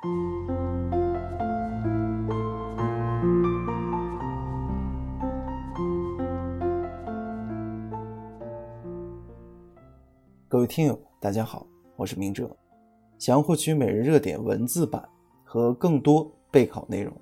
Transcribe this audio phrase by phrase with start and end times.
[0.00, 0.06] 各
[10.60, 11.66] 位听友，大家好，
[11.96, 12.48] 我是明哲。
[13.18, 15.02] 想要获取每日热点文字版
[15.42, 17.12] 和更多备考内容，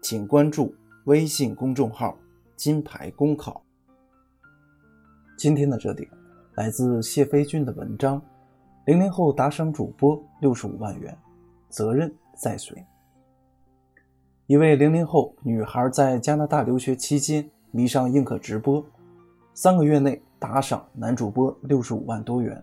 [0.00, 2.16] 请关注微信公众号
[2.56, 3.62] “金牌公考”。
[5.36, 6.08] 今天的热点
[6.54, 8.18] 来自谢飞军的文章：
[8.86, 11.14] 零零后打赏主播六十五万元，
[11.74, 12.86] 责任在谁？
[14.46, 18.84] 一位零零后女孩在加拿大留学期间迷上映客直播，
[19.54, 20.22] 三个月内。
[20.36, 22.62] 打赏男主播六十五万多元，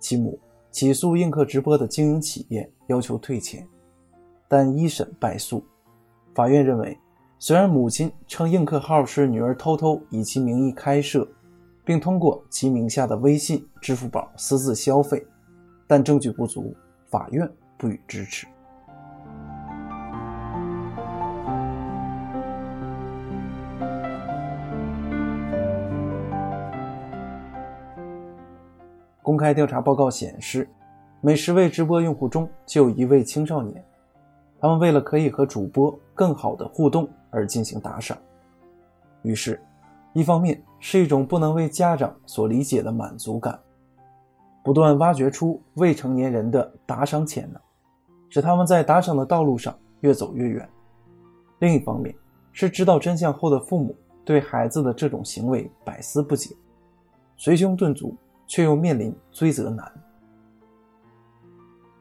[0.00, 0.38] 其母
[0.70, 3.68] 起诉映客直播的经营企业，要求退钱，
[4.48, 5.62] 但一审败诉。
[6.34, 6.98] 法院认为，
[7.38, 11.28] 虽然母亲称映客号是女儿偷偷以其名义开设，
[11.84, 15.22] 并通过其名下的微信、支付宝私自消费，
[15.86, 16.74] 但证据不足，
[17.10, 17.46] 法院
[17.76, 18.46] 不予支持。
[29.22, 30.68] 公开调查报告显示，
[31.20, 33.84] 每十位直播用户中就有一位青少年。
[34.60, 38.16] 他们为了可以和主播更好的互动而进行打赏。
[39.22, 39.60] 于是，
[40.12, 43.58] 一方面是一种不能为家长所理解的满足感，
[44.62, 47.60] 不断挖掘出未成年人的打赏潜能，
[48.36, 50.62] 使他们在打赏的道路上越走越远；
[51.60, 52.14] 另一方面
[52.52, 56.54] 是知道真相后的父母对孩子的这种行为百思不解，
[57.38, 58.14] 捶胸顿足。
[58.48, 59.90] 却又面临追责难，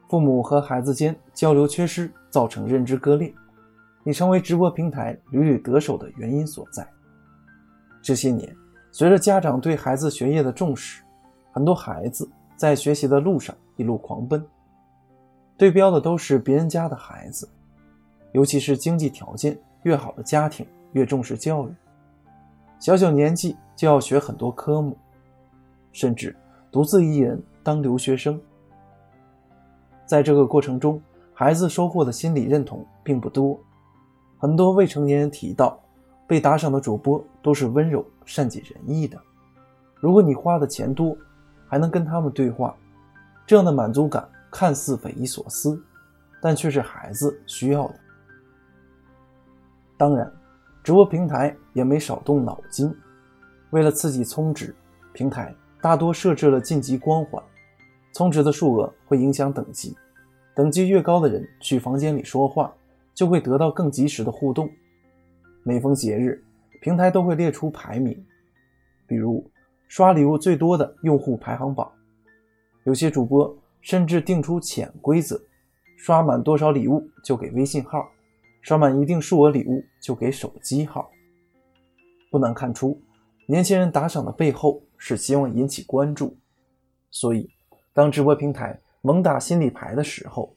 [0.07, 3.33] 父母和孩子间交流缺失，造成认知割裂，
[4.03, 6.87] 已成为直播平台屡屡得手的原因所在。
[7.99, 8.55] 这些年，
[8.91, 11.01] 随着家长对孩子学业的重视，
[11.51, 14.45] 很多孩子在学习的路上一路狂奔，
[15.57, 17.47] 对标的都是别人家的孩子，
[18.33, 21.73] 尤其是经济条件越好的家庭越重视教育，
[22.79, 24.97] 小小年纪就要学很多科目。
[25.93, 26.35] 甚至
[26.69, 28.37] 独自一人当留学生，
[30.05, 31.01] 在这个过程中，
[31.33, 33.57] 孩子收获的心理认同并不多。
[34.37, 35.79] 很多未成年人提到，
[36.27, 39.17] 被打赏的主播都是温柔、善解人意的。
[40.01, 41.15] 如果你花的钱多，
[41.65, 42.75] 还能跟他们对话，
[43.47, 44.27] 这样的满足感
[44.57, 45.77] 看似匪夷所思，
[46.41, 47.95] 但却是孩子需要的。
[49.97, 50.31] 当然，
[50.81, 52.89] 直播平台也没少动脑筋，
[53.71, 54.73] 为了刺激充值，
[55.11, 55.53] 平台。
[55.81, 57.43] 大多设置了晋级光环，
[58.13, 59.93] 充值的数额会影响等级，
[60.55, 62.73] 等级越高的人去房间里说话，
[63.13, 64.69] 就会得到更及时的互动。
[65.63, 66.41] 每逢节日，
[66.81, 68.25] 平台都会列出排名，
[69.05, 69.45] 比如
[69.89, 71.91] 刷礼物最多的用户排行榜。
[72.85, 73.53] 有些主播
[73.85, 75.39] 甚至定出潜规则：
[75.95, 78.05] 刷满多少礼物就给微信号，
[78.61, 81.09] 刷满一定数额礼物就给手机号。
[82.29, 82.99] 不难看出，
[83.47, 84.81] 年轻人打赏的背后。
[84.97, 86.35] 是希望引起关注，
[87.11, 87.47] 所以
[87.93, 90.55] 当直播平台猛打心理牌的时候，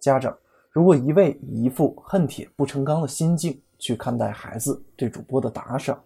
[0.00, 0.36] 家长
[0.72, 6.02] 如果一味以一副恨铁不成钢的心境去看待孩子对主播的打赏，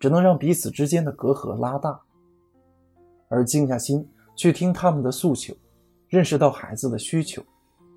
[0.00, 1.92] 只能让彼此之间的隔阂拉大；
[3.28, 5.54] 而静下心去听他们的诉求，
[6.12, 7.42] 认识到孩子的需求，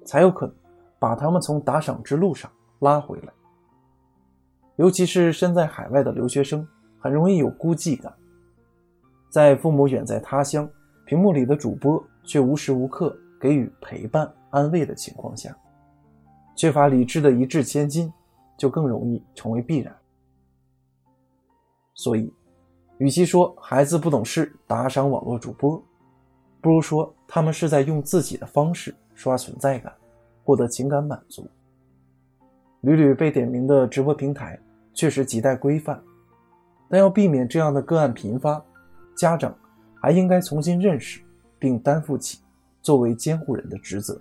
[0.05, 0.55] 才有可能
[0.97, 2.49] 把他们从打赏之路上
[2.79, 3.33] 拉回来。
[4.77, 6.65] 尤其是身在海外的留学生，
[6.97, 8.13] 很容易有孤寂感。
[9.29, 10.69] 在父母远在他乡，
[11.05, 15.53] 屏幕里的主播却无时无刻给予陪伴安慰的情况下，
[16.55, 18.09] 缺乏理智的一掷千金，
[18.57, 19.93] 就更容易成为必然。
[21.95, 22.33] 所以，
[22.97, 25.81] 与其说孩子不懂事打赏网络主播，
[26.61, 29.93] 不如说他们是在用自己的方式刷存在感，
[30.43, 31.49] 获得情感满足。
[32.81, 34.59] 屡屡被点名的直播平台
[34.93, 36.01] 确实亟待规范，
[36.89, 38.63] 但要避免这样的个案频发。
[39.15, 39.57] 家长
[40.01, 41.21] 还应该重新认识，
[41.57, 42.39] 并担负起
[42.81, 44.19] 作为监护人的职责。